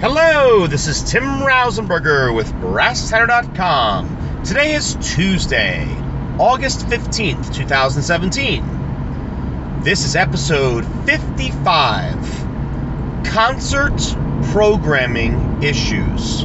Hello, 0.00 0.66
this 0.66 0.86
is 0.86 1.02
Tim 1.02 1.22
Rausenberger 1.22 2.34
with 2.34 2.50
BrassTenor.com. 2.54 4.42
Today 4.44 4.72
is 4.72 4.94
Tuesday, 4.94 5.86
August 6.38 6.86
15th, 6.86 7.54
2017. 7.54 9.82
This 9.82 10.06
is 10.06 10.16
episode 10.16 10.86
55 11.04 12.14
Concert 13.26 14.16
Programming 14.52 15.62
Issues. 15.62 16.44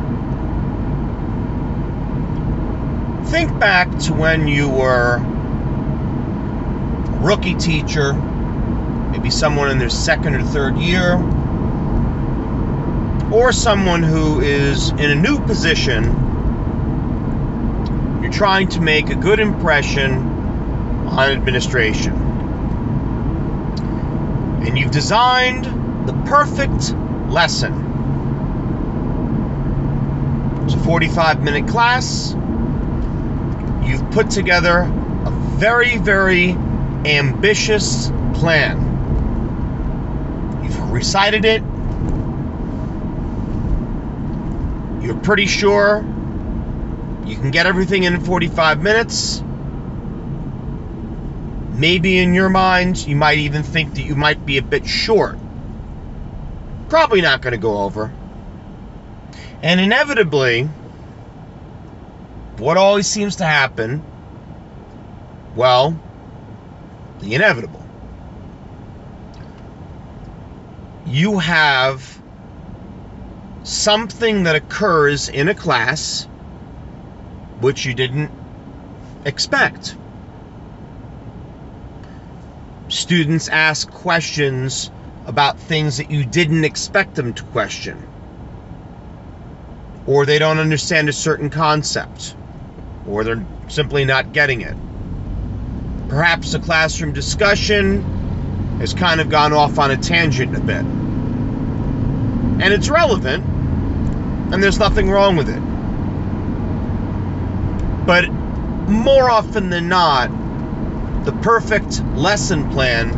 Think 3.31 3.57
back 3.57 3.99
to 3.99 4.13
when 4.13 4.49
you 4.49 4.67
were 4.67 5.19
rookie 7.21 7.55
teacher, 7.55 8.11
maybe 8.11 9.29
someone 9.29 9.71
in 9.71 9.77
their 9.77 9.89
second 9.89 10.35
or 10.35 10.43
third 10.43 10.77
year 10.77 11.17
or 13.35 13.51
someone 13.51 14.01
who 14.01 14.39
is 14.39 14.91
in 14.91 15.11
a 15.11 15.15
new 15.15 15.37
position, 15.41 16.05
you're 18.23 18.31
trying 18.31 18.69
to 18.69 18.79
make 18.79 19.09
a 19.09 19.15
good 19.15 19.41
impression 19.41 20.13
on 20.13 21.31
administration. 21.33 22.13
And 24.65 24.77
you've 24.77 24.91
designed 24.91 25.65
the 26.07 26.13
perfect 26.27 26.93
lesson. 27.29 27.73
It's 30.63 30.75
a 30.75 30.79
45 30.79 31.43
minute 31.43 31.67
class. 31.67 32.33
You've 33.83 34.11
put 34.11 34.29
together 34.29 34.79
a 34.79 35.31
very, 35.57 35.97
very 35.97 36.51
ambitious 36.51 38.09
plan. 38.35 38.79
You've 40.63 40.89
recited 40.89 41.43
it 41.43 41.74
You're 45.05 45.19
pretty 45.19 45.45
sure 45.45 46.03
you 47.27 47.35
can 47.35 47.51
get 47.51 47.67
everything 47.67 48.05
in 48.05 48.19
45 48.21 48.81
minutes. 48.81 49.39
Maybe 51.73 52.17
in 52.17 52.33
your 52.33 52.49
mind, 52.49 52.97
you 53.05 53.15
might 53.15 53.37
even 53.37 53.61
think 53.61 53.93
that 53.95 54.01
you 54.01 54.15
might 54.15 54.47
be 54.47 54.57
a 54.57 54.63
bit 54.63 54.87
short. 54.87 55.37
Probably 56.89 57.21
not 57.21 57.43
going 57.43 57.51
to 57.51 57.59
go 57.59 57.83
over. 57.83 58.11
And 59.61 59.79
inevitably, 59.79 60.63
what 62.57 62.77
always 62.77 63.05
seems 63.05 63.35
to 63.35 63.45
happen? 63.45 64.03
Well, 65.55 65.99
the 67.19 67.35
inevitable. 67.35 67.85
You 71.05 71.37
have 71.37 72.19
something 73.65 74.43
that 74.43 74.55
occurs 74.55 75.27
in 75.27 75.49
a 75.49 75.55
class 75.55 76.27
which 77.59 77.85
you 77.85 77.93
didn't 77.95 78.31
expect. 79.25 79.95
Students 82.89 83.49
ask 83.49 83.89
questions 83.89 84.91
about 85.25 85.59
things 85.59 85.97
that 85.97 86.11
you 86.11 86.23
didn't 86.23 86.63
expect 86.63 87.15
them 87.15 87.33
to 87.33 87.43
question. 87.45 88.07
Or 90.05 90.27
they 90.27 90.37
don't 90.37 90.59
understand 90.59 91.09
a 91.09 91.13
certain 91.13 91.49
concept. 91.49 92.35
Or 93.07 93.23
they're 93.23 93.45
simply 93.67 94.05
not 94.05 94.31
getting 94.31 94.61
it. 94.61 94.75
Perhaps 96.07 96.51
the 96.51 96.59
classroom 96.59 97.13
discussion 97.13 98.77
has 98.79 98.93
kind 98.93 99.19
of 99.19 99.29
gone 99.29 99.53
off 99.53 99.79
on 99.79 99.89
a 99.89 99.97
tangent 99.97 100.55
a 100.55 100.59
bit. 100.59 100.85
And 102.61 102.71
it's 102.71 102.89
relevant, 102.89 103.43
and 104.51 104.61
there's 104.61 104.79
nothing 104.79 105.09
wrong 105.09 105.35
with 105.35 105.49
it. 105.49 105.61
But 108.05 108.29
more 108.89 109.29
often 109.29 109.69
than 109.69 109.89
not, 109.89 110.29
the 111.25 111.31
perfect 111.31 112.03
lesson 112.13 112.69
plan 112.69 113.09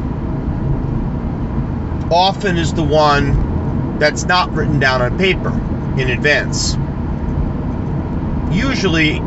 often 2.10 2.58
is 2.58 2.74
the 2.74 2.84
one 2.84 4.00
that's 4.00 4.24
not 4.24 4.54
written 4.54 4.80
down 4.80 5.02
on 5.02 5.18
paper 5.18 5.52
in 6.00 6.10
advance. 6.10 6.76
Usually, 8.56 9.20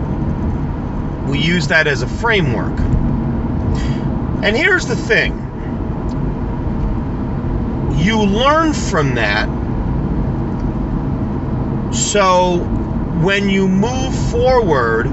we 1.31 1.39
use 1.39 1.69
that 1.69 1.87
as 1.87 2.03
a 2.03 2.09
framework. 2.09 2.79
And 4.43 4.57
here's 4.57 4.87
the 4.87 4.97
thing 4.97 5.47
you 7.99 8.23
learn 8.23 8.73
from 8.73 9.17
that 9.17 9.60
so 11.93 12.59
when 13.23 13.51
you 13.51 13.69
move 13.69 14.15
forward 14.31 15.07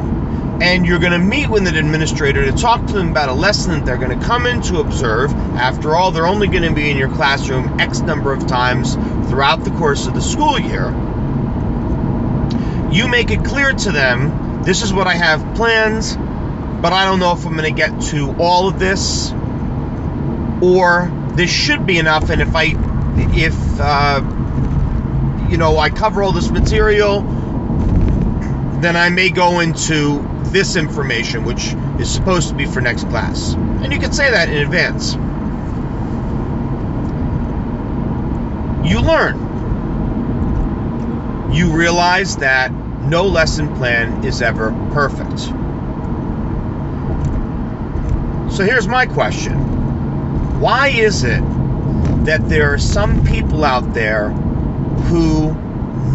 and 0.61 0.85
you're 0.85 0.99
going 0.99 1.11
to 1.11 1.19
meet 1.19 1.49
with 1.49 1.67
an 1.67 1.75
administrator 1.75 2.43
to 2.45 2.51
talk 2.51 2.85
to 2.87 2.93
them 2.93 3.09
about 3.11 3.29
a 3.29 3.33
lesson 3.33 3.71
that 3.71 3.85
they're 3.85 3.97
going 3.97 4.17
to 4.17 4.25
come 4.25 4.45
in 4.45 4.61
to 4.61 4.79
observe, 4.79 5.31
after 5.55 5.95
all, 5.95 6.11
they're 6.11 6.25
only 6.25 6.47
going 6.47 6.63
to 6.63 6.73
be 6.73 6.89
in 6.89 6.97
your 6.97 7.09
classroom 7.09 7.79
X 7.79 7.99
number 7.99 8.33
of 8.33 8.47
times 8.47 8.95
throughout 9.29 9.63
the 9.63 9.71
course 9.71 10.07
of 10.07 10.13
the 10.13 10.21
school 10.21 10.59
year. 10.59 10.87
You 12.91 13.07
make 13.07 13.29
it 13.29 13.43
clear 13.43 13.73
to 13.73 13.91
them 13.91 14.63
this 14.63 14.81
is 14.81 14.93
what 14.93 15.05
I 15.05 15.13
have 15.13 15.55
planned, 15.55 16.03
but 16.81 16.93
I 16.93 17.05
don't 17.05 17.19
know 17.19 17.33
if 17.33 17.45
I'm 17.45 17.55
going 17.55 17.73
to 17.73 17.77
get 17.77 18.01
to 18.09 18.35
all 18.39 18.67
of 18.67 18.79
this, 18.79 19.31
or 20.61 21.11
this 21.35 21.51
should 21.51 21.85
be 21.85 21.99
enough, 21.99 22.29
and 22.29 22.41
if 22.41 22.55
I, 22.55 22.73
if, 23.35 23.79
uh, 23.79 24.21
you 25.49 25.57
know, 25.57 25.77
I 25.77 25.89
cover 25.89 26.21
all 26.23 26.31
this 26.31 26.49
material, 26.49 27.21
then 28.81 28.95
I 28.95 29.09
may 29.09 29.29
go 29.29 29.59
into 29.59 30.25
this 30.45 30.75
information, 30.75 31.43
which 31.43 31.73
is 31.99 32.09
supposed 32.09 32.49
to 32.49 32.55
be 32.55 32.65
for 32.65 32.81
next 32.81 33.09
class. 33.09 33.53
And 33.53 33.91
you 33.91 33.99
can 33.99 34.11
say 34.11 34.29
that 34.31 34.49
in 34.49 34.57
advance. 34.57 35.13
You 38.87 38.99
learn. 39.01 39.43
You 41.53 41.71
realize 41.71 42.37
that 42.37 42.71
no 42.71 43.25
lesson 43.25 43.75
plan 43.75 44.23
is 44.23 44.41
ever 44.41 44.71
perfect. 44.91 45.39
So 48.53 48.63
here's 48.63 48.87
my 48.87 49.05
question 49.05 49.57
Why 50.59 50.87
is 50.89 51.23
it 51.23 51.41
that 52.25 52.47
there 52.49 52.73
are 52.73 52.77
some 52.77 53.23
people 53.23 53.63
out 53.63 53.93
there 53.93 54.29
who 55.05 55.53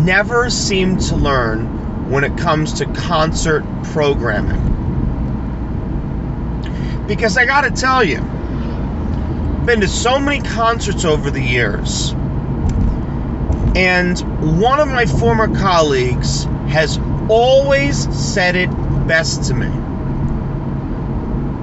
never 0.04 0.50
seem 0.50 0.96
to 0.98 1.16
learn 1.16 2.10
when 2.10 2.24
it 2.24 2.36
comes 2.36 2.74
to 2.74 2.86
concert 2.86 3.64
programming. 3.84 4.60
Because 7.06 7.36
I 7.36 7.46
gotta 7.46 7.70
tell 7.70 8.04
you, 8.04 8.18
I've 8.18 9.66
been 9.66 9.80
to 9.80 9.88
so 9.88 10.18
many 10.18 10.42
concerts 10.42 11.04
over 11.04 11.30
the 11.30 11.40
years, 11.40 12.12
and 13.74 14.18
one 14.60 14.80
of 14.80 14.88
my 14.88 15.06
former 15.06 15.48
colleagues 15.58 16.44
has 16.68 16.98
always 17.28 18.12
said 18.14 18.56
it 18.56 18.70
best 19.06 19.44
to 19.44 19.54
me 19.54 19.70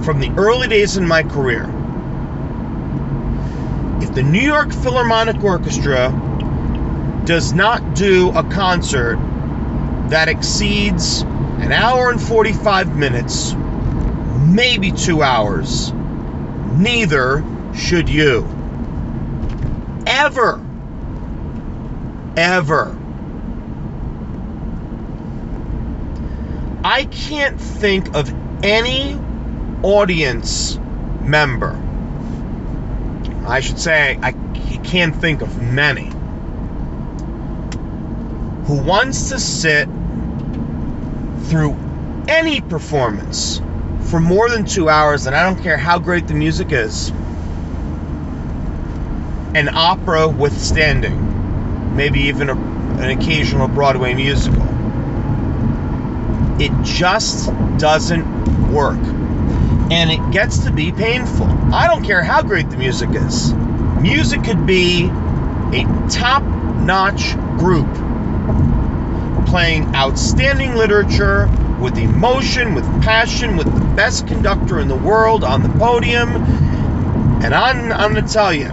from 0.04 0.20
the 0.20 0.32
early 0.38 0.68
days 0.68 0.98
in 0.98 1.08
my 1.08 1.24
career. 1.24 1.64
If 4.02 4.14
the 4.14 4.24
New 4.24 4.42
York 4.42 4.72
Philharmonic 4.72 5.44
Orchestra 5.44 6.10
does 7.30 7.54
not 7.54 7.94
do 7.94 8.32
a 8.32 8.42
concert 8.42 9.16
that 10.10 10.28
exceeds 10.28 11.22
an 11.22 11.72
hour 11.72 12.10
and 12.10 12.20
45 12.20 12.98
minutes, 12.98 13.54
maybe 14.48 14.92
two 14.92 15.22
hours, 15.22 15.94
neither 16.74 17.44
should 17.76 18.10
you. 18.10 18.48
Ever. 20.08 20.60
Ever. 22.36 22.98
I 26.84 27.06
can't 27.12 27.62
think 27.62 28.16
of 28.16 28.34
any 28.64 29.20
audience 29.84 30.80
member. 31.22 31.80
I 33.46 33.60
should 33.60 33.78
say, 33.78 34.18
I 34.20 34.32
can't 34.84 35.16
think 35.16 35.44
of 35.44 35.62
many 35.62 36.12
who 38.70 38.76
wants 38.76 39.30
to 39.30 39.40
sit 39.40 39.88
through 41.46 41.76
any 42.28 42.62
performance 42.62 43.60
for 44.12 44.20
more 44.20 44.48
than 44.48 44.64
two 44.64 44.88
hours, 44.88 45.26
and 45.26 45.36
I 45.36 45.42
don't 45.42 45.60
care 45.64 45.76
how 45.76 45.98
great 45.98 46.28
the 46.28 46.36
music 46.36 46.72
is, 46.72 47.10
an 49.56 49.70
opera 49.74 50.28
withstanding, 50.28 51.96
maybe 51.96 52.20
even 52.20 52.50
a, 52.50 52.54
an 52.54 53.10
occasional 53.20 53.68
Broadway 53.68 54.14
musical. 54.14 54.62
It 56.62 56.72
just 56.84 57.48
doesn't 57.80 58.72
work. 58.72 59.00
And 59.92 60.12
it 60.12 60.32
gets 60.32 60.66
to 60.66 60.72
be 60.72 60.92
painful. 60.92 61.48
I 61.74 61.88
don't 61.88 62.04
care 62.04 62.22
how 62.22 62.44
great 62.44 62.70
the 62.70 62.78
music 62.78 63.10
is. 63.14 63.52
Music 64.00 64.44
could 64.44 64.68
be 64.68 65.06
a 65.06 66.08
top 66.08 66.44
notch 66.44 67.36
group 67.58 67.88
playing 69.50 69.96
outstanding 69.96 70.76
literature 70.76 71.50
with 71.82 71.98
emotion, 71.98 72.76
with 72.76 72.86
passion, 73.02 73.58
with 73.58 73.66
the 73.66 73.96
best 73.96 74.28
conductor 74.28 74.80
in 74.80 74.88
the 74.88 74.96
world 74.96 75.44
on 75.44 75.64
the 75.64 75.70
podium. 75.80 76.30
And 77.42 77.54
I'm, 77.56 77.92
I'm 77.92 78.14
going 78.14 78.26
to 78.26 78.32
tell 78.32 78.54
you, 78.54 78.68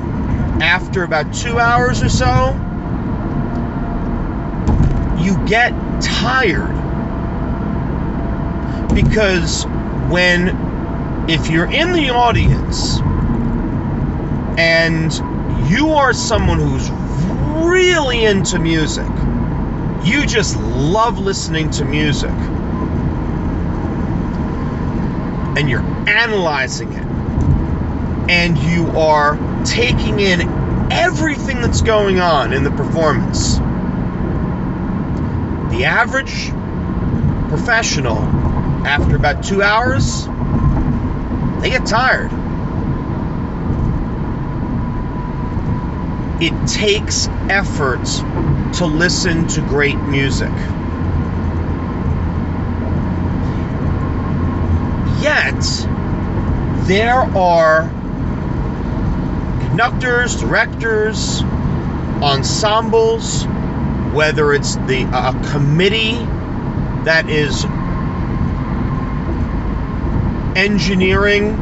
after 0.61 1.02
about 1.02 1.32
two 1.32 1.58
hours 1.58 2.02
or 2.02 2.11
so, 2.11 2.52
you 5.19 5.38
get 5.46 5.73
tired. 6.02 6.75
Because 8.94 9.64
when, 10.11 11.26
if 11.29 11.49
you're 11.49 11.70
in 11.70 11.93
the 11.93 12.11
audience 12.11 13.00
and 14.58 15.12
you 15.70 15.90
are 15.90 16.12
someone 16.12 16.58
who's 16.58 16.90
really 17.67 18.25
into 18.25 18.58
music, 18.58 19.06
you 20.06 20.25
just 20.25 20.56
love 20.56 21.19
listening 21.19 21.70
to 21.70 21.85
music, 21.85 22.31
and 25.58 25.69
you're 25.69 25.82
analyzing 26.08 26.93
it, 26.93 27.05
and 28.31 28.56
you 28.56 28.87
are 28.91 29.37
taking 29.64 30.20
in 30.20 30.43
everything 30.93 31.61
that's 31.61 31.82
going 31.82 32.20
on 32.20 32.53
in 32.53 32.62
the 32.62 32.70
performance. 32.70 33.56
The 35.75 35.87
average 35.87 36.50
professional, 37.49 38.19
after 38.87 39.17
about 39.17 39.43
two 39.43 39.61
hours, 39.61 40.26
they 41.61 41.70
get 41.70 41.85
tired. 41.85 42.31
It 46.41 46.69
takes 46.69 47.26
effort 47.49 48.06
to 48.76 48.84
listen 48.84 49.46
to 49.49 49.62
great 49.62 49.99
music. 50.02 50.52
Yet, 55.23 55.58
there 56.87 57.20
are 57.37 57.90
conductors, 59.69 60.37
directors, 60.37 61.43
ensembles, 62.23 63.44
whether 64.12 64.52
it's 64.52 64.76
the 64.76 65.08
a 65.12 65.32
committee 65.52 66.17
that 67.05 67.31
is 67.31 67.64
engineering 70.55 71.56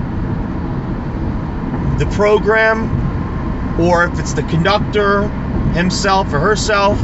the 1.99 2.07
program, 2.07 3.81
or 3.81 4.05
if 4.07 4.19
it's 4.19 4.33
the 4.33 4.43
conductor 4.45 5.31
himself 5.75 6.33
or 6.33 6.39
herself. 6.39 6.99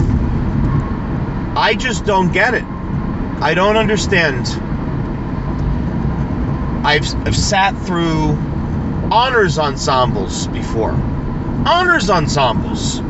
I 1.56 1.75
just 1.78 2.05
don't 2.05 2.32
get 2.32 2.55
it. 2.55 2.64
I 2.64 3.55
don't 3.55 3.76
understand. 3.76 4.46
I've, 6.87 7.05
I've 7.26 7.37
sat 7.37 7.72
through 7.87 8.37
honors 9.11 9.58
ensembles 9.58 10.46
before. 10.46 10.93
Honors 10.93 12.08
ensembles. 12.08 13.00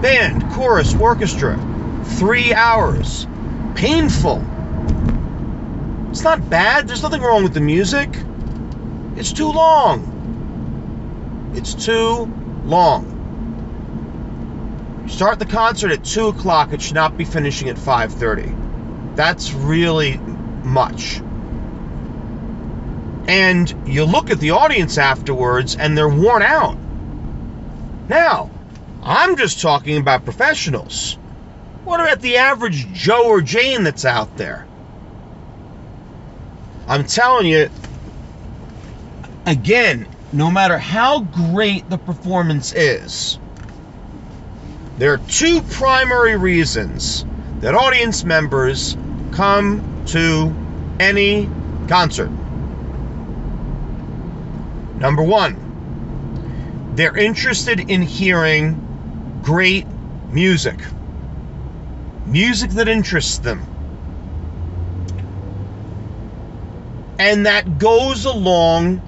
Band, 0.00 0.50
chorus, 0.52 0.94
orchestra. 0.94 1.58
Three 2.04 2.52
hours. 2.52 3.26
Painful. 3.74 4.44
It's 6.10 6.22
not 6.22 6.48
bad. 6.50 6.86
There's 6.86 7.02
nothing 7.02 7.22
wrong 7.22 7.42
with 7.42 7.54
the 7.54 7.60
music. 7.60 8.10
It's 9.16 9.32
too 9.32 9.50
long. 9.50 11.52
It's 11.54 11.74
too 11.74 12.26
long. 12.64 13.19
Start 15.08 15.38
the 15.38 15.46
concert 15.46 15.92
at 15.92 16.04
2 16.04 16.28
o'clock. 16.28 16.72
It 16.72 16.82
should 16.82 16.94
not 16.94 17.16
be 17.16 17.24
finishing 17.24 17.68
at 17.68 17.76
5.30. 17.76 19.16
That's 19.16 19.52
really 19.52 20.18
much. 20.62 21.20
And 23.26 23.72
you 23.86 24.04
look 24.04 24.30
at 24.30 24.40
the 24.40 24.50
audience 24.50 24.98
afterwards 24.98 25.76
and 25.76 25.96
they're 25.96 26.08
worn 26.08 26.42
out. 26.42 26.76
Now, 28.08 28.50
I'm 29.02 29.36
just 29.36 29.60
talking 29.60 29.98
about 29.98 30.24
professionals. 30.24 31.16
What 31.84 32.00
about 32.00 32.20
the 32.20 32.36
average 32.36 32.92
Joe 32.92 33.28
or 33.28 33.40
Jane 33.40 33.84
that's 33.84 34.04
out 34.04 34.36
there? 34.36 34.66
I'm 36.86 37.04
telling 37.04 37.46
you, 37.46 37.70
again, 39.46 40.08
no 40.32 40.50
matter 40.50 40.76
how 40.76 41.20
great 41.20 41.88
the 41.88 41.98
performance 41.98 42.72
is, 42.72 43.38
there 45.00 45.14
are 45.14 45.18
two 45.18 45.62
primary 45.62 46.36
reasons 46.36 47.24
that 47.60 47.74
audience 47.74 48.22
members 48.22 48.98
come 49.32 50.04
to 50.04 50.54
any 51.00 51.48
concert. 51.88 52.30
Number 54.98 55.22
one, 55.22 56.92
they're 56.96 57.16
interested 57.16 57.80
in 57.80 58.02
hearing 58.02 59.40
great 59.42 59.86
music, 60.28 60.78
music 62.26 62.70
that 62.72 62.86
interests 62.86 63.38
them. 63.38 63.66
And 67.18 67.46
that 67.46 67.78
goes 67.78 68.26
along 68.26 69.00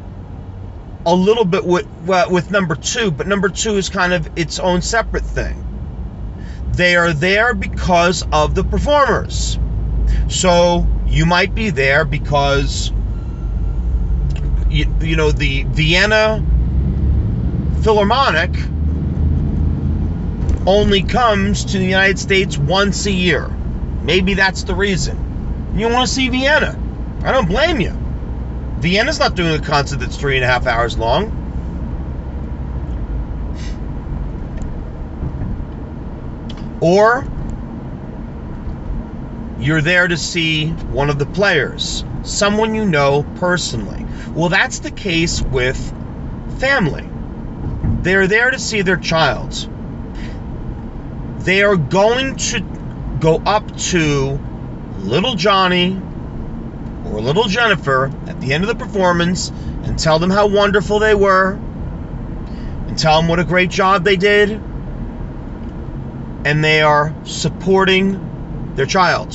a 1.05 1.15
little 1.15 1.45
bit 1.45 1.67
with, 1.67 1.87
with 2.31 2.51
number 2.51 2.77
two, 2.77 3.11
but 3.11 3.27
number 3.27 3.51
two 3.51 3.77
is 3.77 3.91
kind 3.91 4.15
of 4.15 4.39
its 4.39 4.59
own 4.59 4.81
separate 4.81 5.25
thing. 5.25 5.69
They 6.73 6.97
are 6.97 7.13
there 7.13 7.55
because 7.55 8.25
of 8.33 8.55
the 8.55 8.65
performers. 8.65 9.59
So 10.29 10.87
you 11.07 11.27
might 11.27 11.55
be 11.55 11.71
there 11.71 12.05
because 12.05 12.91
you, 14.71 14.87
you 15.01 15.17
know 15.17 15.31
the 15.31 15.65
Vienna 15.65 16.43
Philharmonic 17.83 18.51
only 20.67 21.03
comes 21.03 21.67
to 21.67 21.79
the 21.79 21.85
United 21.85 22.19
States 22.19 22.57
once 22.57 23.05
a 23.07 23.11
year. 23.11 23.49
Maybe 24.03 24.35
that's 24.35 24.63
the 24.63 24.75
reason. 24.75 25.73
You 25.77 25.89
want 25.89 26.09
to 26.09 26.15
see 26.15 26.29
Vienna. 26.29 26.79
I 27.25 27.33
don't 27.33 27.49
blame 27.49 27.81
you. 27.81 27.93
Vienna's 28.79 29.19
not 29.19 29.35
doing 29.35 29.61
a 29.61 29.65
concert 29.65 30.01
that's 30.01 30.17
three 30.17 30.37
and 30.37 30.45
a 30.45 30.49
half 30.49 30.67
hours 30.67 30.97
long. 30.97 31.42
Or 36.83 37.25
you're 39.61 39.81
there 39.81 40.09
to 40.09 40.17
see 40.17 40.71
one 40.71 41.11
of 41.11 41.19
the 41.21 41.27
players, 41.27 42.05
someone 42.25 42.75
you 42.75 42.85
know 42.85 43.23
personally. 43.37 44.05
Well, 44.35 44.49
that's 44.49 44.81
the 44.81 44.91
case 44.91 45.41
with 45.41 45.79
family. 46.59 47.09
They're 48.03 48.27
there 48.27 48.51
to 48.51 48.59
see 48.59 48.83
their 48.83 48.97
child. 48.97 49.69
They 51.45 51.63
are 51.63 51.77
going 51.77 52.35
to 52.37 52.61
go 53.21 53.37
up 53.47 53.77
to 53.77 54.41
little 54.99 55.37
Johnny 55.37 56.01
or 57.07 57.21
little 57.21 57.45
Jennifer 57.45 58.11
at 58.27 58.41
the 58.41 58.53
end 58.53 58.65
of 58.65 58.69
the 58.69 58.85
performance 58.85 59.51
and 59.85 59.97
tell 59.97 60.19
them 60.19 60.31
how 60.31 60.49
wonderful 60.49 60.99
they 60.99 61.15
were 61.15 61.53
and 62.89 62.99
tell 62.99 63.21
them 63.21 63.29
what 63.29 63.39
a 63.39 63.45
great 63.45 63.71
job 63.71 64.03
they 64.03 64.17
did. 64.17 64.61
And 66.45 66.65
they 66.65 66.83
are 66.83 67.15
supporting 67.25 68.75
their 68.75 68.87
child. 68.87 69.33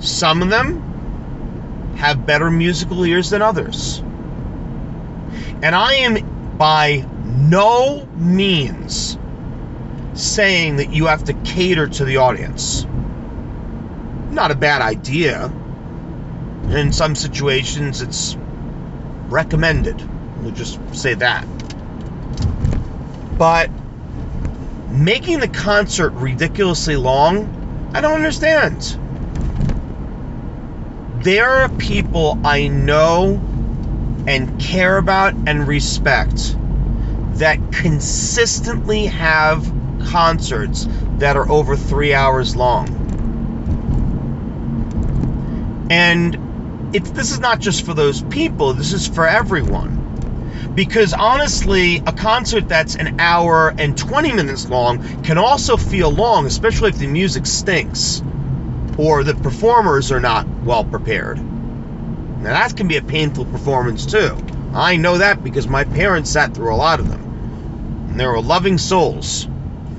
Some 0.00 0.42
of 0.42 0.50
them 0.50 1.96
have 1.96 2.24
better 2.24 2.50
musical 2.50 3.04
ears 3.04 3.30
than 3.30 3.42
others. 3.42 3.98
And 5.60 5.74
I 5.74 5.94
am 5.94 6.56
by 6.56 7.04
no 7.24 8.06
means 8.14 9.18
saying 10.14 10.76
that 10.76 10.92
you 10.92 11.06
have 11.06 11.24
to 11.24 11.32
cater 11.32 11.88
to 11.88 12.04
the 12.04 12.18
audience. 12.18 12.86
Not 14.30 14.50
a 14.50 14.54
bad 14.54 14.82
idea. 14.82 15.46
In 16.68 16.92
some 16.92 17.14
situations, 17.14 18.02
it's 18.02 18.36
recommended. 19.28 20.00
We'll 20.40 20.52
just 20.52 20.78
say 20.94 21.14
that. 21.14 21.44
But 23.36 23.70
making 24.90 25.40
the 25.40 25.48
concert 25.48 26.10
ridiculously 26.10 26.96
long, 26.96 27.90
I 27.94 28.00
don't 28.00 28.14
understand 28.14 28.98
there 31.22 31.50
are 31.50 31.68
people 31.68 32.38
I 32.44 32.68
know 32.68 33.40
and 34.26 34.60
care 34.60 34.98
about 34.98 35.34
and 35.46 35.66
respect 35.66 36.56
that 37.38 37.58
consistently 37.72 39.06
have 39.06 39.72
concerts 40.06 40.86
that 41.18 41.36
are 41.36 41.50
over 41.50 41.76
three 41.76 42.14
hours 42.14 42.54
long. 42.54 42.88
And 45.90 46.94
it's 46.94 47.10
this 47.10 47.32
is 47.32 47.40
not 47.40 47.58
just 47.58 47.84
for 47.84 47.94
those 47.94 48.22
people, 48.22 48.72
this 48.74 48.92
is 48.92 49.06
for 49.06 49.26
everyone. 49.26 49.97
Because 50.74 51.12
honestly, 51.12 52.02
a 52.06 52.12
concert 52.12 52.68
that's 52.68 52.94
an 52.94 53.20
hour 53.20 53.74
and 53.78 53.96
20 53.96 54.32
minutes 54.32 54.68
long 54.68 55.22
can 55.22 55.38
also 55.38 55.76
feel 55.76 56.10
long, 56.10 56.46
especially 56.46 56.90
if 56.90 56.98
the 56.98 57.06
music 57.06 57.46
stinks 57.46 58.22
or 58.96 59.24
the 59.24 59.34
performers 59.34 60.12
are 60.12 60.20
not 60.20 60.46
well 60.64 60.84
prepared. 60.84 61.38
Now, 61.38 62.50
that 62.50 62.76
can 62.76 62.88
be 62.88 62.96
a 62.96 63.02
painful 63.02 63.46
performance 63.46 64.06
too. 64.06 64.36
I 64.74 64.96
know 64.96 65.18
that 65.18 65.42
because 65.42 65.66
my 65.66 65.84
parents 65.84 66.30
sat 66.30 66.54
through 66.54 66.74
a 66.74 66.76
lot 66.76 67.00
of 67.00 67.08
them. 67.08 68.08
And 68.10 68.20
they 68.20 68.26
were 68.26 68.40
loving 68.40 68.78
souls. 68.78 69.48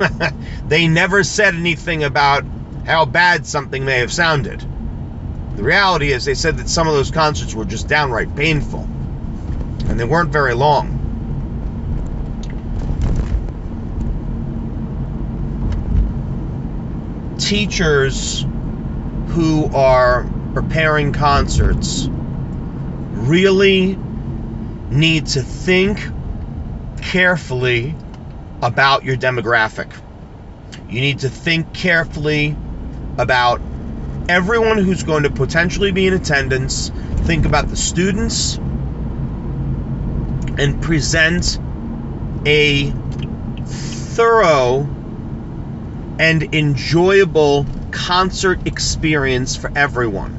they 0.67 0.87
never 0.87 1.23
said 1.23 1.55
anything 1.55 2.03
about 2.03 2.45
how 2.85 3.05
bad 3.05 3.45
something 3.45 3.83
may 3.83 3.99
have 3.99 4.11
sounded. 4.11 4.63
The 5.55 5.63
reality 5.63 6.11
is, 6.11 6.25
they 6.25 6.35
said 6.35 6.57
that 6.57 6.69
some 6.69 6.87
of 6.87 6.93
those 6.93 7.11
concerts 7.11 7.53
were 7.53 7.65
just 7.65 7.87
downright 7.87 8.33
painful, 8.35 8.87
and 9.89 9.99
they 9.99 10.05
weren't 10.05 10.29
very 10.29 10.53
long. 10.53 10.95
Teachers 17.39 18.45
who 19.29 19.65
are 19.73 20.29
preparing 20.53 21.11
concerts 21.11 22.07
really 22.09 23.97
need 24.91 25.25
to 25.25 25.41
think 25.41 25.99
carefully 27.01 27.95
about 28.61 29.03
your 29.03 29.17
demographic. 29.17 29.91
You 30.87 31.01
need 31.01 31.19
to 31.19 31.29
think 31.29 31.73
carefully 31.73 32.55
about 33.17 33.59
everyone 34.27 34.77
who's 34.77 35.03
going 35.03 35.23
to 35.23 35.29
potentially 35.31 35.91
be 35.91 36.05
in 36.05 36.13
attendance. 36.13 36.91
Think 37.25 37.45
about 37.45 37.69
the 37.69 37.75
students 37.75 38.59
and 40.59 40.81
present 40.81 41.57
a 42.45 42.91
thorough 43.65 44.81
and 46.19 46.53
enjoyable 46.53 47.65
concert 47.91 48.67
experience 48.67 49.55
for 49.55 49.71
everyone. 49.75 50.35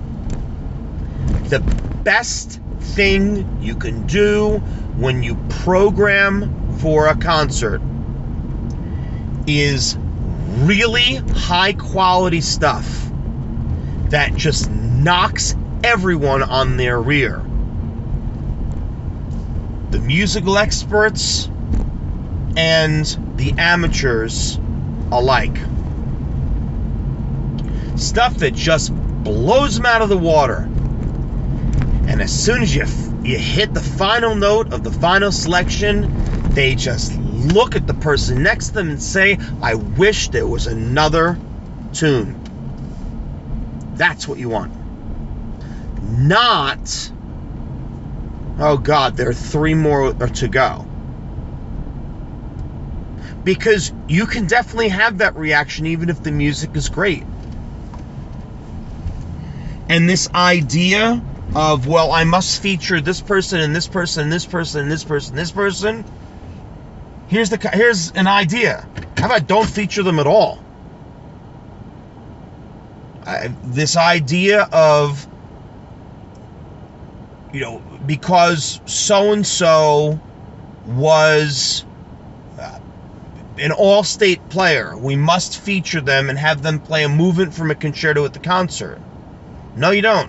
The 1.48 1.60
best 2.04 2.60
thing 2.80 3.62
you 3.62 3.74
can 3.76 4.06
do 4.06 4.58
when 4.96 5.22
you 5.22 5.36
program 5.48 6.78
for 6.78 7.06
a 7.06 7.16
concert 7.16 7.80
is 9.46 9.96
really 10.58 11.16
high 11.16 11.72
quality 11.72 12.42
stuff 12.42 13.10
that 14.10 14.34
just 14.34 14.70
knocks 14.70 15.56
everyone 15.82 16.42
on 16.42 16.76
their 16.76 17.00
rear. 17.00 17.42
The 19.90 19.98
musical 19.98 20.56
experts 20.56 21.50
and 22.56 23.04
the 23.36 23.54
amateurs 23.58 24.58
alike. 25.10 25.56
Stuff 27.96 28.36
that 28.36 28.54
just 28.54 28.94
blows 28.94 29.76
them 29.76 29.86
out 29.86 30.02
of 30.02 30.08
the 30.08 30.16
water. 30.16 30.68
And 32.08 32.22
as 32.22 32.32
soon 32.32 32.62
as 32.62 32.74
you 32.74 32.84
you 33.22 33.36
hit 33.36 33.74
the 33.74 33.80
final 33.80 34.34
note 34.34 34.72
of 34.72 34.82
the 34.82 34.90
final 34.90 35.30
selection, 35.30 36.52
they 36.54 36.74
just 36.74 37.16
look 37.18 37.76
at 37.76 37.86
the 37.86 37.94
person 37.94 38.42
next 38.42 38.68
to 38.68 38.74
them 38.74 38.90
and 38.90 39.02
say, 39.02 39.38
"I 39.60 39.74
wish 39.74 40.30
there 40.30 40.46
was 40.46 40.66
another 40.66 41.38
tune." 41.92 42.40
That's 43.94 44.26
what 44.26 44.38
you 44.38 44.48
want. 44.48 44.72
Not, 46.02 47.12
oh 48.60 48.76
God, 48.76 49.16
there 49.16 49.28
are 49.30 49.34
three 49.34 49.74
more 49.74 50.12
to 50.12 50.48
go. 50.48 50.86
Because 53.42 53.92
you 54.06 54.26
can 54.26 54.46
definitely 54.46 54.90
have 54.90 55.18
that 55.18 55.36
reaction 55.36 55.86
even 55.86 56.10
if 56.10 56.22
the 56.22 56.30
music 56.30 56.76
is 56.76 56.88
great. 56.88 57.24
And 59.88 60.08
this 60.08 60.28
idea 60.32 61.22
of, 61.54 61.86
well, 61.86 62.12
I 62.12 62.24
must 62.24 62.62
feature 62.62 63.00
this 63.00 63.20
person 63.20 63.60
and 63.60 63.74
this 63.74 63.88
person 63.88 64.24
and 64.24 64.32
this 64.32 64.46
person 64.46 64.82
and 64.82 64.90
this 64.90 65.04
person 65.04 65.32
and 65.32 65.38
this 65.38 65.50
person. 65.50 66.04
Here's 67.28 67.50
the 67.50 67.70
here's 67.72 68.12
an 68.12 68.26
idea. 68.26 68.86
How 69.16 69.26
about 69.26 69.46
don't 69.46 69.68
feature 69.68 70.02
them 70.02 70.18
at 70.18 70.26
all? 70.26 70.62
this 73.62 73.96
idea 73.96 74.68
of 74.72 75.26
you 77.52 77.60
know 77.60 77.82
because 78.10 78.80
so 78.86 79.32
and 79.32 79.46
so 79.46 80.18
was 80.84 81.84
uh, 82.58 82.80
an 83.56 83.70
all-state 83.70 84.48
player 84.48 84.98
we 84.98 85.14
must 85.14 85.60
feature 85.60 86.00
them 86.00 86.28
and 86.28 86.36
have 86.36 86.60
them 86.60 86.80
play 86.80 87.04
a 87.04 87.08
movement 87.08 87.54
from 87.54 87.70
a 87.70 87.74
concerto 87.76 88.24
at 88.24 88.32
the 88.32 88.40
concert. 88.40 89.00
No 89.76 89.92
you 89.92 90.02
don't. 90.02 90.28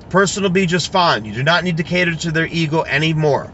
The 0.00 0.06
person 0.06 0.42
will 0.44 0.48
be 0.48 0.64
just 0.64 0.90
fine. 0.90 1.26
You 1.26 1.34
do 1.34 1.42
not 1.42 1.62
need 1.62 1.76
to 1.76 1.82
cater 1.82 2.16
to 2.16 2.30
their 2.30 2.46
ego 2.46 2.84
anymore. 2.84 3.52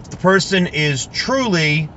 If 0.00 0.10
the 0.10 0.16
person 0.16 0.66
is 0.66 1.06
truly 1.06 1.88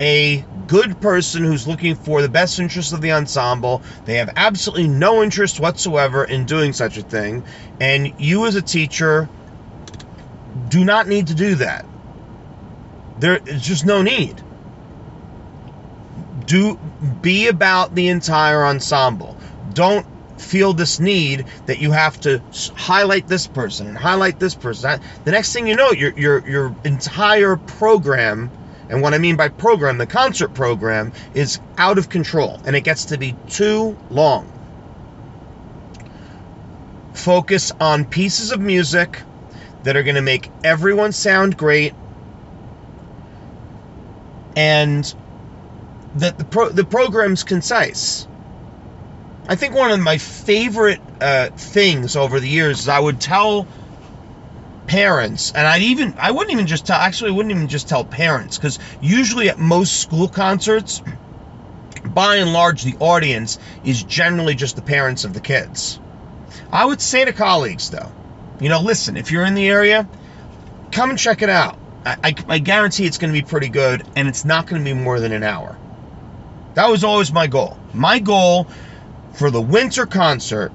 a 0.00 0.44
good 0.66 1.00
person 1.00 1.44
who's 1.44 1.66
looking 1.66 1.94
for 1.94 2.22
the 2.22 2.28
best 2.28 2.58
interest 2.58 2.92
of 2.92 3.00
the 3.00 3.12
ensemble. 3.12 3.82
They 4.04 4.16
have 4.16 4.32
absolutely 4.36 4.88
no 4.88 5.22
interest 5.22 5.60
whatsoever 5.60 6.24
in 6.24 6.46
doing 6.46 6.72
such 6.72 6.96
a 6.96 7.02
thing. 7.02 7.44
And 7.80 8.12
you, 8.18 8.46
as 8.46 8.54
a 8.54 8.62
teacher, 8.62 9.28
do 10.68 10.84
not 10.84 11.08
need 11.08 11.28
to 11.28 11.34
do 11.34 11.56
that. 11.56 11.84
There 13.18 13.36
is 13.36 13.62
just 13.62 13.86
no 13.86 14.02
need. 14.02 14.42
Do 16.46 16.78
be 17.22 17.48
about 17.48 17.94
the 17.94 18.08
entire 18.08 18.64
ensemble. 18.64 19.36
Don't 19.72 20.06
feel 20.40 20.72
this 20.72 21.00
need 21.00 21.46
that 21.66 21.78
you 21.78 21.92
have 21.92 22.20
to 22.20 22.42
highlight 22.74 23.26
this 23.26 23.46
person 23.46 23.86
and 23.86 23.96
highlight 23.96 24.38
this 24.38 24.54
person. 24.54 25.00
The 25.24 25.30
next 25.30 25.52
thing 25.52 25.66
you 25.66 25.76
know, 25.76 25.92
your 25.92 26.12
your 26.12 26.46
your 26.46 26.76
entire 26.84 27.56
program 27.56 28.50
and 28.88 29.00
what 29.02 29.14
I 29.14 29.18
mean 29.18 29.36
by 29.36 29.48
program, 29.48 29.98
the 29.98 30.06
concert 30.06 30.54
program, 30.54 31.12
is 31.32 31.58
out 31.78 31.98
of 31.98 32.08
control 32.08 32.60
and 32.64 32.76
it 32.76 32.82
gets 32.82 33.06
to 33.06 33.18
be 33.18 33.34
too 33.48 33.96
long. 34.10 34.50
Focus 37.12 37.72
on 37.80 38.04
pieces 38.04 38.52
of 38.52 38.60
music 38.60 39.22
that 39.84 39.96
are 39.96 40.02
going 40.02 40.16
to 40.16 40.22
make 40.22 40.50
everyone 40.62 41.12
sound 41.12 41.56
great 41.56 41.94
and 44.56 45.14
that 46.16 46.38
the, 46.38 46.44
pro- 46.44 46.70
the 46.70 46.84
program's 46.84 47.42
concise. 47.42 48.26
I 49.48 49.56
think 49.56 49.74
one 49.74 49.90
of 49.90 50.00
my 50.00 50.18
favorite 50.18 51.00
uh, 51.20 51.50
things 51.50 52.16
over 52.16 52.40
the 52.40 52.48
years 52.48 52.80
is 52.80 52.88
I 52.88 52.98
would 52.98 53.20
tell 53.20 53.66
parents 54.86 55.52
and 55.54 55.66
i'd 55.66 55.82
even 55.82 56.14
i 56.18 56.30
wouldn't 56.30 56.52
even 56.52 56.66
just 56.66 56.86
tell 56.86 56.98
actually 56.98 57.30
I 57.30 57.34
wouldn't 57.34 57.54
even 57.54 57.68
just 57.68 57.88
tell 57.88 58.04
parents 58.04 58.58
because 58.58 58.78
usually 59.00 59.48
at 59.48 59.58
most 59.58 60.00
school 60.00 60.28
concerts 60.28 61.02
by 62.04 62.36
and 62.36 62.52
large 62.52 62.82
the 62.82 62.96
audience 63.00 63.58
is 63.84 64.02
generally 64.02 64.54
just 64.54 64.76
the 64.76 64.82
parents 64.82 65.24
of 65.24 65.32
the 65.32 65.40
kids. 65.40 65.98
I 66.70 66.84
would 66.84 67.00
say 67.00 67.24
to 67.24 67.32
colleagues 67.32 67.90
though 67.90 68.12
you 68.60 68.68
know 68.68 68.80
listen 68.80 69.16
if 69.16 69.30
you're 69.30 69.44
in 69.44 69.54
the 69.54 69.68
area 69.68 70.08
come 70.92 71.10
and 71.10 71.18
check 71.18 71.42
it 71.42 71.48
out. 71.48 71.78
I, 72.06 72.16
I, 72.22 72.34
I 72.48 72.58
guarantee 72.58 73.06
it's 73.06 73.18
going 73.18 73.32
to 73.32 73.40
be 73.40 73.46
pretty 73.46 73.68
good 73.68 74.06
and 74.14 74.28
it's 74.28 74.44
not 74.44 74.66
going 74.66 74.84
to 74.84 74.84
be 74.84 74.94
more 74.94 75.18
than 75.18 75.32
an 75.32 75.42
hour. 75.42 75.76
That 76.74 76.90
was 76.90 77.04
always 77.04 77.32
my 77.32 77.46
goal. 77.46 77.78
My 77.92 78.18
goal 78.18 78.66
for 79.32 79.50
the 79.50 79.60
winter 79.60 80.06
concert 80.06 80.72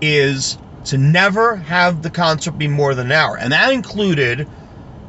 is 0.00 0.58
to 0.84 0.98
never 0.98 1.56
have 1.56 2.02
the 2.02 2.10
concert 2.10 2.52
be 2.52 2.68
more 2.68 2.94
than 2.94 3.06
an 3.06 3.12
hour, 3.12 3.36
and 3.38 3.52
that 3.52 3.72
included 3.72 4.48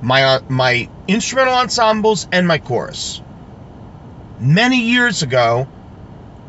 my 0.01 0.24
uh, 0.24 0.39
my 0.48 0.89
instrumental 1.08 1.53
ensembles 1.53 2.27
and 2.32 2.48
my 2.48 2.58
chorus. 2.58 3.22
Many 4.39 4.82
years 4.82 5.22
ago, 5.22 5.67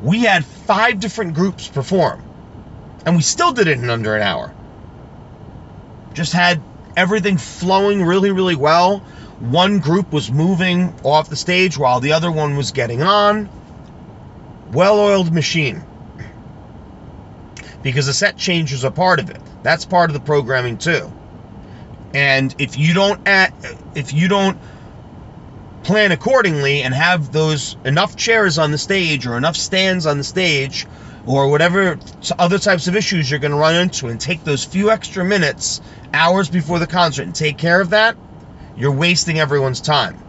we 0.03 0.21
had 0.21 0.45
five 0.45 1.01
different 1.01 1.35
groups 1.35 1.69
perform, 1.69 2.23
and 3.05 3.17
we 3.17 3.23
still 3.23 3.53
did 3.53 3.67
it 3.67 3.79
in 3.79 3.91
under 3.91 4.15
an 4.15 4.23
hour. 4.23 4.55
Just 6.15 6.33
had 6.33 6.63
everything 6.97 7.37
flowing 7.37 8.03
really, 8.03 8.31
really 8.31 8.57
well. 8.57 8.99
One 9.41 9.81
group 9.81 10.13
was 10.13 10.31
moving 10.31 10.95
off 11.03 11.29
the 11.29 11.37
stage 11.37 11.77
while 11.77 12.01
the 12.01 12.13
other 12.13 12.31
one 12.31 12.57
was 12.57 12.73
getting 12.73 13.03
on. 13.03 13.51
Well 14.73 14.99
oiled 14.99 15.33
machine 15.33 15.85
because 17.87 18.07
the 18.07 18.13
set 18.13 18.37
changes 18.37 18.85
are 18.85 18.91
part 18.91 19.21
of 19.21 19.31
it. 19.31 19.41
That's 19.63 19.85
part 19.85 20.11
of 20.11 20.15
the 20.15 20.19
programming 20.19 20.77
too. 20.77 21.09
And 22.15 22.53
if 22.59 22.77
you 22.77 22.95
don't 22.95 23.21
if 23.95 24.13
you 24.13 24.27
don't 24.27 24.59
plan 25.85 26.11
accordingly 26.11 26.83
and 26.83 26.93
have 26.93 27.31
those 27.31 27.77
enough 27.85 28.17
chairs 28.17 28.59
on 28.59 28.73
the 28.73 28.79
stage 28.79 29.25
or 29.25 29.37
enough 29.37 29.55
stands 29.55 30.05
on 30.05 30.19
the 30.19 30.25
stage 30.25 30.85
or 31.27 31.49
whatever 31.49 31.97
other 32.41 32.59
types 32.59 32.89
of 32.89 32.97
issues 32.97 33.31
you're 33.31 33.39
going 33.39 33.53
to 33.53 33.57
run 33.57 33.77
into 33.77 34.09
and 34.09 34.21
take 34.21 34.43
those 34.43 34.65
few 34.65 34.91
extra 34.91 35.25
minutes, 35.25 35.81
hours 36.13 36.49
before 36.49 36.81
the 36.81 36.89
concert 36.89 37.23
and 37.23 37.37
take 37.37 37.57
care 37.57 37.81
of 37.81 37.91
that, 37.91 38.17
you're 38.77 38.91
wasting 38.91 39.39
everyone's 39.39 39.81
time. 39.81 40.21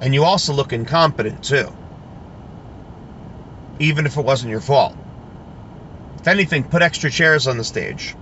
And 0.00 0.14
you 0.14 0.22
also 0.22 0.52
look 0.52 0.72
incompetent 0.72 1.42
too. 1.42 1.66
Even 3.80 4.06
if 4.06 4.16
it 4.16 4.24
wasn't 4.24 4.52
your 4.52 4.60
fault. 4.60 4.96
If 6.22 6.28
anything, 6.28 6.64
put 6.64 6.82
extra 6.82 7.10
chairs 7.10 7.46
on 7.46 7.58
the 7.58 7.64
stage. 7.64 8.14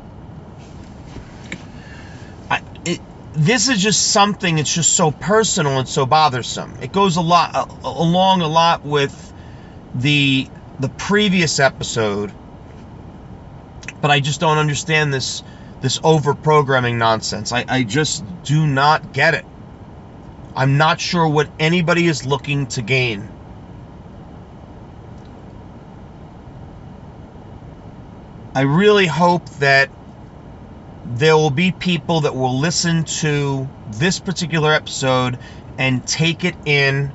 I, 2.50 2.62
it, 2.84 3.00
this 3.34 3.68
is 3.68 3.80
just 3.80 4.10
something 4.10 4.58
it's 4.58 4.74
just 4.74 4.94
so 4.94 5.12
personal 5.12 5.78
and 5.78 5.88
so 5.88 6.04
bothersome. 6.06 6.76
It 6.82 6.92
goes 6.92 7.16
a 7.16 7.20
lot 7.20 7.54
uh, 7.54 7.66
along 7.84 8.42
a 8.42 8.48
lot 8.48 8.84
with 8.84 9.32
the 9.94 10.48
the 10.78 10.88
previous 10.88 11.58
episode 11.58 12.32
but 14.00 14.10
i 14.10 14.18
just 14.18 14.40
don't 14.40 14.56
understand 14.56 15.12
this 15.12 15.42
this 15.80 15.98
over 16.04 16.34
programming 16.34 16.98
nonsense. 16.98 17.52
I, 17.52 17.64
I 17.68 17.82
just 17.84 18.24
do 18.44 18.66
not 18.66 19.12
get 19.12 19.34
it. 19.34 19.44
I'm 20.54 20.76
not 20.76 21.00
sure 21.00 21.26
what 21.26 21.48
anybody 21.58 22.06
is 22.06 22.26
looking 22.26 22.66
to 22.68 22.82
gain 22.82 23.28
i 28.54 28.62
really 28.62 29.06
hope 29.06 29.48
that 29.60 29.90
there 31.16 31.36
will 31.36 31.50
be 31.50 31.72
people 31.72 32.20
that 32.20 32.34
will 32.34 32.58
listen 32.58 33.04
to 33.04 33.68
this 33.92 34.18
particular 34.18 34.72
episode 34.72 35.38
and 35.78 36.06
take 36.06 36.44
it 36.44 36.54
in 36.66 37.12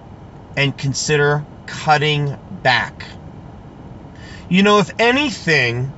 and 0.57 0.77
consider 0.77 1.45
cutting 1.65 2.35
back. 2.63 3.05
You 4.49 4.63
know, 4.63 4.79
if 4.79 4.91
anything, 4.99 5.91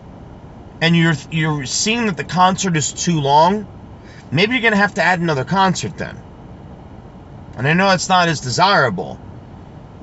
and 0.81 0.95
you're 0.95 1.15
you're 1.31 1.65
seeing 1.65 2.05
that 2.05 2.17
the 2.17 2.23
concert 2.23 2.77
is 2.77 2.93
too 2.93 3.19
long, 3.19 3.65
maybe 4.31 4.53
you're 4.53 4.61
gonna 4.61 4.75
have 4.75 4.95
to 4.95 5.03
add 5.03 5.19
another 5.19 5.43
concert 5.43 5.97
then. 5.97 6.17
And 7.57 7.67
I 7.67 7.73
know 7.73 7.89
it's 7.91 8.09
not 8.09 8.27
as 8.27 8.39
desirable, 8.39 9.19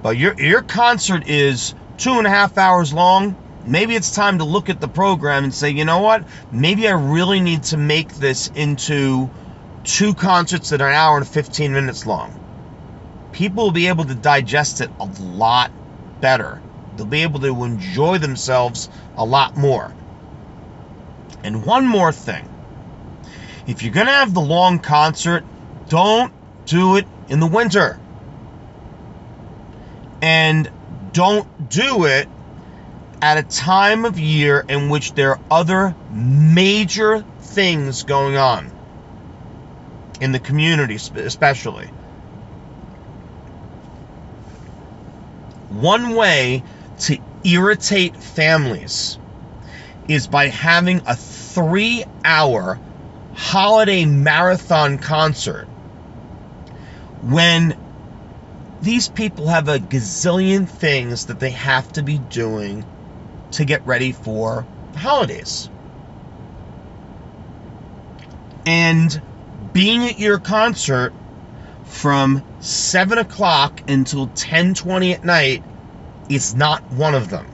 but 0.02 0.16
your 0.16 0.34
your 0.40 0.62
concert 0.62 1.28
is 1.28 1.74
two 1.96 2.12
and 2.12 2.26
a 2.26 2.30
half 2.30 2.58
hours 2.58 2.92
long 2.92 3.36
maybe 3.66 3.94
it's 3.94 4.14
time 4.14 4.38
to 4.38 4.44
look 4.44 4.68
at 4.68 4.80
the 4.80 4.88
program 4.88 5.44
and 5.44 5.54
say, 5.54 5.70
you 5.70 5.84
know 5.84 6.00
what? 6.00 6.24
Maybe 6.52 6.88
I 6.88 6.92
really 6.92 7.40
need 7.40 7.64
to 7.64 7.76
make 7.76 8.14
this 8.14 8.48
into 8.54 9.30
two 9.84 10.14
concerts 10.14 10.70
that 10.70 10.80
are 10.80 10.88
an 10.88 10.94
hour 10.94 11.16
and 11.16 11.26
15 11.26 11.72
minutes 11.72 12.06
long. 12.06 12.40
People 13.32 13.64
will 13.64 13.72
be 13.72 13.88
able 13.88 14.04
to 14.04 14.14
digest 14.14 14.80
it 14.80 14.90
a 15.00 15.04
lot 15.20 15.70
better. 16.20 16.60
They'll 16.96 17.06
be 17.06 17.22
able 17.22 17.40
to 17.40 17.64
enjoy 17.64 18.18
themselves 18.18 18.88
a 19.16 19.24
lot 19.24 19.56
more. 19.56 19.92
And 21.42 21.66
one 21.66 21.86
more 21.86 22.12
thing 22.12 22.48
if 23.66 23.82
you're 23.82 23.92
going 23.92 24.06
to 24.06 24.12
have 24.12 24.34
the 24.34 24.40
long 24.40 24.78
concert, 24.78 25.44
don't 25.88 26.32
do 26.66 26.96
it 26.96 27.06
in 27.28 27.40
the 27.40 27.46
winter. 27.46 27.98
And 30.20 30.70
don't 31.12 31.68
do 31.68 32.04
it 32.04 32.28
at 33.24 33.38
a 33.38 33.42
time 33.42 34.04
of 34.04 34.18
year 34.18 34.62
in 34.68 34.90
which 34.90 35.14
there 35.14 35.30
are 35.30 35.40
other 35.50 35.96
major 36.10 37.24
things 37.40 38.02
going 38.02 38.36
on 38.36 38.70
in 40.20 40.30
the 40.32 40.38
community, 40.38 40.96
especially. 40.96 41.86
One 45.70 46.14
way 46.14 46.62
to 46.98 47.18
irritate 47.44 48.14
families 48.14 49.18
is 50.06 50.26
by 50.26 50.48
having 50.48 51.00
a 51.06 51.16
three 51.16 52.04
hour 52.26 52.78
holiday 53.32 54.04
marathon 54.04 54.98
concert 54.98 55.64
when 57.22 57.74
these 58.82 59.08
people 59.08 59.48
have 59.48 59.68
a 59.68 59.78
gazillion 59.78 60.68
things 60.68 61.24
that 61.26 61.40
they 61.40 61.52
have 61.52 61.90
to 61.94 62.02
be 62.02 62.18
doing 62.18 62.84
to 63.54 63.64
get 63.64 63.86
ready 63.86 64.12
for 64.12 64.66
the 64.92 64.98
holidays. 64.98 65.68
And 68.66 69.20
being 69.72 70.04
at 70.04 70.18
your 70.18 70.38
concert 70.38 71.12
from 71.84 72.42
7 72.60 73.18
o'clock 73.18 73.82
until 73.88 74.28
10.20 74.28 75.14
at 75.14 75.24
night 75.24 75.62
is 76.28 76.54
not 76.54 76.82
one 76.92 77.14
of 77.14 77.28
them. 77.28 77.46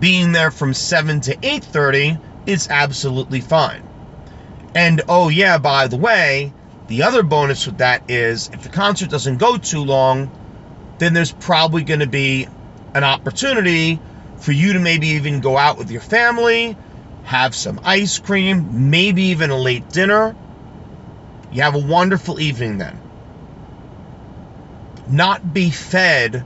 Being 0.00 0.32
there 0.32 0.50
from 0.50 0.74
7 0.74 1.20
to 1.22 1.36
8.30 1.36 2.20
is 2.46 2.68
absolutely 2.68 3.40
fine. 3.40 3.82
And 4.74 5.02
oh 5.08 5.28
yeah, 5.28 5.58
by 5.58 5.88
the 5.88 5.96
way, 5.96 6.52
the 6.88 7.02
other 7.02 7.22
bonus 7.22 7.66
with 7.66 7.78
that 7.78 8.10
is 8.10 8.50
if 8.52 8.62
the 8.62 8.68
concert 8.68 9.08
doesn't 9.08 9.38
go 9.38 9.56
too 9.56 9.84
long, 9.84 10.30
then 10.98 11.14
there's 11.14 11.32
probably 11.32 11.82
going 11.82 12.00
to 12.00 12.06
be 12.06 12.46
an 12.94 13.04
opportunity 13.04 14.00
for 14.44 14.52
you 14.52 14.74
to 14.74 14.78
maybe 14.78 15.08
even 15.08 15.40
go 15.40 15.56
out 15.56 15.78
with 15.78 15.90
your 15.90 16.02
family, 16.02 16.76
have 17.22 17.54
some 17.54 17.80
ice 17.82 18.18
cream, 18.18 18.90
maybe 18.90 19.22
even 19.24 19.48
a 19.50 19.56
late 19.56 19.88
dinner. 19.88 20.36
You 21.50 21.62
have 21.62 21.74
a 21.74 21.78
wonderful 21.78 22.38
evening 22.38 22.76
then. 22.76 23.00
Not 25.08 25.54
be 25.54 25.70
fed, 25.70 26.44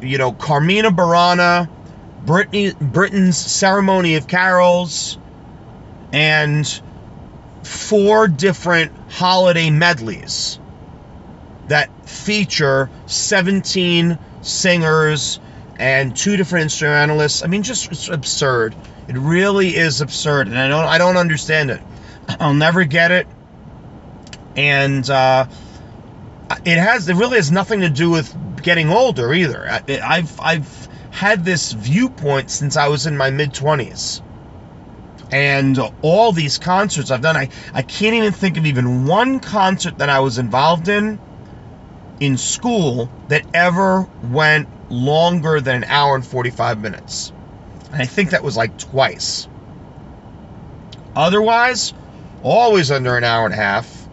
you 0.00 0.18
know, 0.18 0.30
Carmina 0.30 0.92
Burana, 0.92 1.68
Britney, 2.24 2.78
Britten's 2.78 3.36
Ceremony 3.36 4.14
of 4.14 4.28
Carols, 4.28 5.18
and 6.12 6.80
four 7.64 8.28
different 8.28 8.92
holiday 9.08 9.70
medleys 9.70 10.60
that 11.66 11.90
feature 12.08 12.90
17 13.06 14.18
singers 14.42 15.40
and 15.78 16.16
two 16.16 16.36
different 16.36 16.64
instrumentalists. 16.64 17.42
I 17.42 17.46
mean, 17.48 17.62
just 17.62 17.90
it's 17.90 18.08
absurd. 18.08 18.74
It 19.08 19.16
really 19.16 19.76
is 19.76 20.00
absurd, 20.00 20.48
and 20.48 20.58
I 20.58 20.68
don't 20.68 20.84
I 20.84 20.98
don't 20.98 21.16
understand 21.16 21.70
it. 21.70 21.80
I'll 22.40 22.54
never 22.54 22.84
get 22.84 23.12
it, 23.12 23.26
and 24.56 25.08
uh, 25.08 25.46
it 26.64 26.78
has 26.78 27.08
it 27.08 27.14
really 27.16 27.36
has 27.36 27.50
nothing 27.50 27.80
to 27.80 27.90
do 27.90 28.10
with 28.10 28.34
getting 28.62 28.90
older 28.90 29.32
either. 29.32 29.68
I, 29.68 30.00
I've 30.02 30.40
I've 30.40 30.88
had 31.10 31.44
this 31.44 31.72
viewpoint 31.72 32.50
since 32.50 32.76
I 32.76 32.88
was 32.88 33.06
in 33.06 33.16
my 33.16 33.30
mid 33.30 33.54
twenties. 33.54 34.22
And 35.32 35.76
all 36.02 36.30
these 36.30 36.58
concerts 36.58 37.10
I've 37.10 37.20
done, 37.20 37.36
I, 37.36 37.48
I 37.74 37.82
can't 37.82 38.14
even 38.14 38.32
think 38.32 38.56
of 38.58 38.64
even 38.64 39.06
one 39.06 39.40
concert 39.40 39.98
that 39.98 40.08
I 40.08 40.20
was 40.20 40.38
involved 40.38 40.86
in 40.86 41.18
in 42.20 42.36
school 42.38 43.10
that 43.28 43.44
ever 43.52 44.08
went 44.22 44.68
longer 44.90 45.60
than 45.60 45.76
an 45.76 45.84
hour 45.84 46.14
and 46.14 46.26
45 46.26 46.80
minutes. 46.80 47.32
And 47.92 48.02
I 48.02 48.06
think 48.06 48.30
that 48.30 48.42
was 48.42 48.56
like 48.56 48.78
twice. 48.78 49.48
Otherwise, 51.14 51.94
always 52.42 52.90
under 52.90 53.16
an 53.16 53.24
hour 53.24 53.46
and 53.46 53.54
a 53.54 53.56
half, 53.56 54.08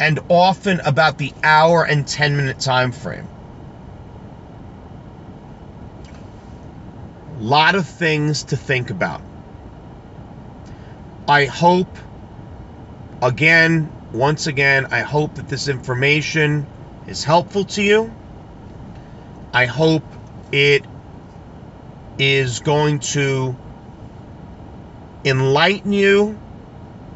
and 0.00 0.18
often 0.28 0.80
about 0.80 1.16
the 1.18 1.32
hour 1.44 1.84
and 1.84 2.06
10 2.06 2.36
minute 2.36 2.58
time 2.58 2.92
frame. 2.92 3.28
Lot 7.38 7.74
of 7.74 7.86
things 7.86 8.44
to 8.44 8.56
think 8.56 8.90
about. 8.90 9.22
I 11.28 11.44
hope, 11.44 11.88
again, 13.22 13.90
once 14.12 14.46
again, 14.46 14.86
I 14.90 15.00
hope 15.00 15.36
that 15.36 15.48
this 15.48 15.68
information 15.68 16.66
is 17.06 17.24
helpful 17.24 17.64
to 17.64 17.82
you. 17.82 18.12
I 19.52 19.66
hope 19.66 20.04
it 20.50 20.84
is 22.18 22.60
going 22.60 23.00
to 23.00 23.56
enlighten 25.24 25.92
you 25.92 26.38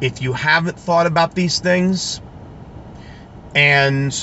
if 0.01 0.21
you 0.21 0.33
haven't 0.33 0.79
thought 0.79 1.07
about 1.07 1.33
these 1.33 1.59
things. 1.59 2.21
And 3.55 4.13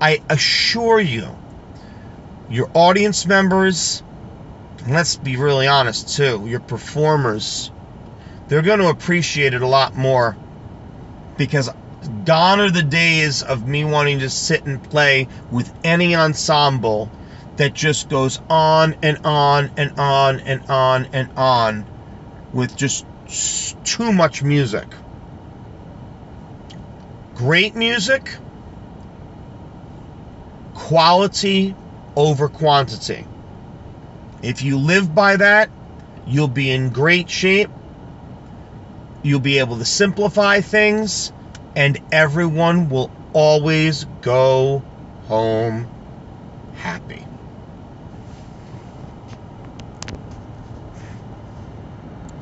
I 0.00 0.20
assure 0.28 1.00
you, 1.00 1.36
your 2.50 2.68
audience 2.74 3.26
members, 3.26 4.02
let's 4.88 5.16
be 5.16 5.36
really 5.36 5.66
honest 5.66 6.16
too, 6.16 6.44
your 6.46 6.60
performers, 6.60 7.70
they're 8.48 8.62
going 8.62 8.80
to 8.80 8.88
appreciate 8.88 9.54
it 9.54 9.62
a 9.62 9.66
lot 9.66 9.96
more 9.96 10.36
because 11.36 11.70
gone 12.24 12.60
are 12.60 12.70
the 12.70 12.82
days 12.82 13.42
of 13.42 13.66
me 13.66 13.84
wanting 13.84 14.20
to 14.20 14.30
sit 14.30 14.64
and 14.66 14.82
play 14.82 15.28
with 15.50 15.72
any 15.84 16.14
ensemble 16.14 17.10
that 17.56 17.74
just 17.74 18.08
goes 18.08 18.40
on 18.50 18.96
and 19.02 19.18
on 19.24 19.70
and 19.76 19.98
on 19.98 20.40
and 20.40 20.68
on 20.68 21.08
and 21.12 21.30
on 21.36 21.86
with 22.52 22.76
just 22.76 23.06
too 23.84 24.12
much 24.12 24.42
music. 24.42 24.86
Great 27.34 27.74
music, 27.74 28.36
quality 30.74 31.74
over 32.16 32.48
quantity. 32.48 33.26
If 34.42 34.62
you 34.62 34.78
live 34.78 35.14
by 35.14 35.36
that, 35.36 35.70
you'll 36.26 36.48
be 36.48 36.70
in 36.70 36.90
great 36.90 37.30
shape. 37.30 37.70
You'll 39.22 39.40
be 39.40 39.58
able 39.58 39.78
to 39.78 39.84
simplify 39.84 40.60
things, 40.60 41.32
and 41.76 41.98
everyone 42.12 42.88
will 42.88 43.10
always 43.32 44.04
go 44.22 44.82
home 45.26 45.88
happy. 46.76 47.33